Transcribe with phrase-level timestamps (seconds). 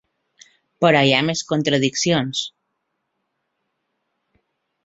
[0.85, 2.41] Però hi ha més contradiccions.